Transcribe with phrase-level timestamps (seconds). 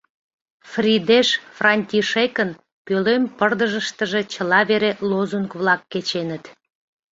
[0.71, 1.27] Фридеш
[1.57, 2.49] Франтишекын
[2.85, 6.43] пӧлем пырдыжыштыже чыла вере лозунг-влак кеченыт.